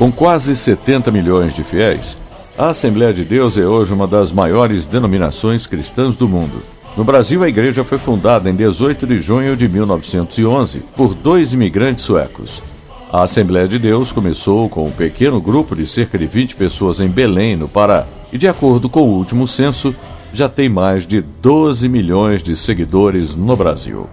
Com 0.00 0.10
quase 0.10 0.56
70 0.56 1.10
milhões 1.10 1.54
de 1.54 1.62
fiéis, 1.62 2.16
a 2.56 2.70
Assembleia 2.70 3.12
de 3.12 3.22
Deus 3.22 3.58
é 3.58 3.66
hoje 3.66 3.92
uma 3.92 4.06
das 4.06 4.32
maiores 4.32 4.86
denominações 4.86 5.66
cristãs 5.66 6.16
do 6.16 6.26
mundo. 6.26 6.62
No 6.96 7.04
Brasil, 7.04 7.44
a 7.44 7.48
igreja 7.50 7.84
foi 7.84 7.98
fundada 7.98 8.48
em 8.48 8.54
18 8.54 9.06
de 9.06 9.18
junho 9.18 9.54
de 9.54 9.68
1911 9.68 10.82
por 10.96 11.12
dois 11.12 11.52
imigrantes 11.52 12.02
suecos. 12.02 12.62
A 13.12 13.24
Assembleia 13.24 13.68
de 13.68 13.78
Deus 13.78 14.10
começou 14.10 14.70
com 14.70 14.86
um 14.86 14.90
pequeno 14.90 15.38
grupo 15.38 15.76
de 15.76 15.86
cerca 15.86 16.16
de 16.16 16.26
20 16.26 16.56
pessoas 16.56 16.98
em 16.98 17.08
Belém, 17.08 17.54
no 17.54 17.68
Pará, 17.68 18.06
e, 18.32 18.38
de 18.38 18.48
acordo 18.48 18.88
com 18.88 19.02
o 19.02 19.14
último 19.18 19.46
censo, 19.46 19.94
já 20.32 20.48
tem 20.48 20.70
mais 20.70 21.06
de 21.06 21.20
12 21.20 21.90
milhões 21.90 22.42
de 22.42 22.56
seguidores 22.56 23.36
no 23.36 23.54
Brasil. 23.54 24.08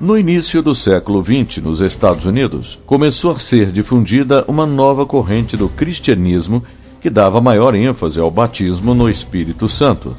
No 0.00 0.18
início 0.18 0.62
do 0.62 0.74
século 0.74 1.22
XX, 1.22 1.58
nos 1.58 1.80
Estados 1.80 2.24
Unidos, 2.24 2.78
começou 2.86 3.32
a 3.32 3.38
ser 3.38 3.70
difundida 3.70 4.44
uma 4.48 4.66
nova 4.66 5.06
corrente 5.06 5.56
do 5.56 5.68
cristianismo 5.68 6.62
que 7.00 7.08
dava 7.08 7.40
maior 7.40 7.74
ênfase 7.74 8.18
ao 8.18 8.30
batismo 8.30 8.94
no 8.94 9.08
Espírito 9.08 9.68
Santo. 9.68 10.16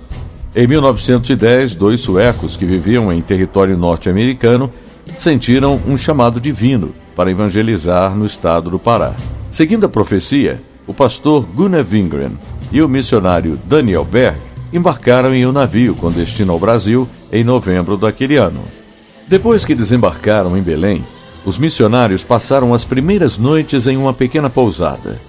Em 0.55 0.67
1910, 0.67 1.75
dois 1.75 2.01
suecos 2.01 2.55
que 2.55 2.65
viviam 2.65 3.11
em 3.11 3.21
território 3.21 3.77
norte-americano 3.77 4.71
sentiram 5.17 5.81
um 5.87 5.97
chamado 5.97 6.39
divino 6.39 6.93
para 7.15 7.31
evangelizar 7.31 8.15
no 8.15 8.25
estado 8.25 8.69
do 8.69 8.79
Pará. 8.79 9.13
Seguindo 9.51 9.85
a 9.85 9.89
profecia, 9.89 10.61
o 10.87 10.93
pastor 10.93 11.45
Gunnar 11.45 11.85
Wingren 11.89 12.37
e 12.71 12.81
o 12.81 12.87
missionário 12.87 13.59
Daniel 13.65 14.05
Berg 14.05 14.37
embarcaram 14.71 15.33
em 15.33 15.45
um 15.45 15.51
navio 15.51 15.93
com 15.95 16.09
destino 16.09 16.53
ao 16.53 16.59
Brasil 16.59 17.07
em 17.31 17.43
novembro 17.43 17.97
daquele 17.97 18.37
ano. 18.37 18.61
Depois 19.27 19.63
que 19.65 19.73
desembarcaram 19.73 20.57
em 20.57 20.61
Belém, 20.61 21.03
os 21.45 21.57
missionários 21.57 22.23
passaram 22.23 22.73
as 22.73 22.85
primeiras 22.85 23.37
noites 23.37 23.87
em 23.87 23.97
uma 23.97 24.13
pequena 24.13 24.49
pousada. 24.49 25.19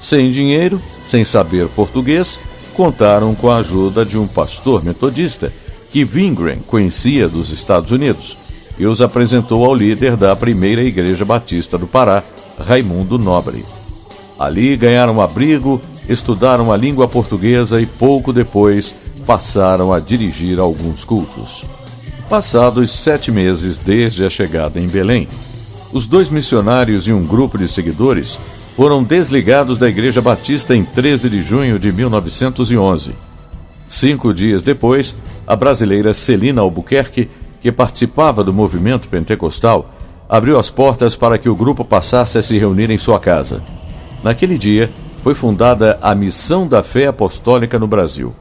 Sem 0.00 0.30
dinheiro, 0.30 0.80
sem 1.08 1.24
saber 1.24 1.68
português, 1.68 2.38
contaram 2.74 3.34
com 3.34 3.50
a 3.50 3.58
ajuda 3.58 4.04
de 4.04 4.18
um 4.18 4.26
pastor 4.26 4.84
metodista 4.84 5.52
que 5.90 6.04
Wingren 6.04 6.58
conhecia 6.66 7.28
dos 7.28 7.50
Estados 7.50 7.90
Unidos 7.90 8.36
e 8.78 8.86
os 8.86 9.02
apresentou 9.02 9.64
ao 9.64 9.74
líder 9.74 10.16
da 10.16 10.34
primeira 10.34 10.82
Igreja 10.82 11.24
Batista 11.24 11.76
do 11.76 11.86
Pará, 11.86 12.22
Raimundo 12.58 13.18
Nobre. 13.18 13.64
Ali 14.38 14.76
ganharam 14.76 15.20
abrigo, 15.20 15.80
estudaram 16.08 16.72
a 16.72 16.76
língua 16.76 17.06
portuguesa 17.06 17.80
e 17.80 17.86
pouco 17.86 18.32
depois 18.32 18.94
passaram 19.26 19.92
a 19.92 20.00
dirigir 20.00 20.58
alguns 20.58 21.04
cultos. 21.04 21.64
Passados 22.28 22.90
sete 22.90 23.30
meses 23.30 23.78
desde 23.78 24.24
a 24.24 24.30
chegada 24.30 24.80
em 24.80 24.88
Belém, 24.88 25.28
os 25.92 26.06
dois 26.06 26.30
missionários 26.30 27.06
e 27.06 27.12
um 27.12 27.24
grupo 27.24 27.58
de 27.58 27.68
seguidores 27.68 28.38
foram 28.74 29.02
desligados 29.02 29.76
da 29.76 29.88
Igreja 29.88 30.22
Batista 30.22 30.74
em 30.74 30.82
13 30.82 31.28
de 31.28 31.42
junho 31.42 31.78
de 31.78 31.92
1911. 31.92 33.14
Cinco 33.86 34.32
dias 34.32 34.62
depois, 34.62 35.14
a 35.46 35.54
brasileira 35.54 36.14
Celina 36.14 36.62
Albuquerque, 36.62 37.28
que 37.60 37.70
participava 37.70 38.42
do 38.42 38.52
movimento 38.52 39.08
pentecostal, 39.08 39.94
abriu 40.26 40.58
as 40.58 40.70
portas 40.70 41.14
para 41.14 41.36
que 41.36 41.50
o 41.50 41.54
grupo 41.54 41.84
passasse 41.84 42.38
a 42.38 42.42
se 42.42 42.56
reunir 42.56 42.90
em 42.90 42.96
sua 42.96 43.20
casa. 43.20 43.62
Naquele 44.24 44.56
dia, 44.56 44.90
foi 45.22 45.34
fundada 45.34 45.98
a 46.00 46.14
Missão 46.14 46.66
da 46.66 46.82
Fé 46.82 47.06
Apostólica 47.06 47.78
no 47.78 47.86
Brasil. 47.86 48.34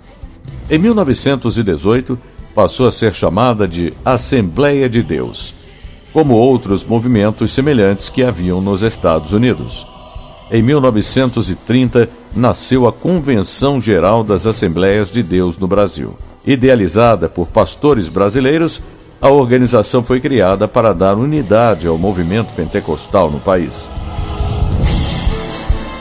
Em 0.70 0.78
1918, 0.78 2.18
passou 2.54 2.88
a 2.88 2.92
ser 2.92 3.14
chamada 3.14 3.68
de 3.68 3.94
Assembleia 4.04 4.90
de 4.90 5.02
Deus, 5.02 5.54
como 6.14 6.36
outros 6.36 6.84
movimentos 6.84 7.54
semelhantes 7.54 8.10
que 8.10 8.24
haviam 8.24 8.62
nos 8.62 8.82
Estados 8.82 9.34
Unidos. 9.34 9.88
Em 10.52 10.62
1930, 10.62 12.10
nasceu 12.36 12.88
a 12.88 12.92
Convenção 12.92 13.82
Geral 13.82 14.24
das 14.24 14.46
Assembleias 14.46 15.10
de 15.10 15.24
Deus 15.24 15.58
no 15.58 15.68
Brasil. 15.68 16.14
Idealizada 16.46 17.30
por 17.30 17.48
pastores 17.48 18.10
brasileiros, 18.10 18.82
a 19.22 19.30
organização 19.30 20.04
foi 20.04 20.20
criada 20.20 20.68
para 20.68 20.94
dar 20.94 21.16
unidade 21.16 21.88
ao 21.88 21.98
movimento 21.98 22.54
pentecostal 22.56 23.30
no 23.30 23.40
país. 23.40 23.88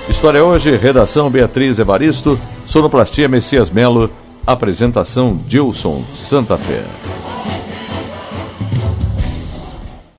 História 0.09 0.43
hoje, 0.43 0.77
redação 0.77 1.31
Beatriz 1.31 1.79
Evaristo, 1.79 2.39
sonoplastia 2.67 3.29
Messias 3.29 3.71
Melo, 3.71 4.11
apresentação 4.53 5.37
Dilson 5.47 6.03
Santa 6.15 6.57
Fé. 6.57 7.20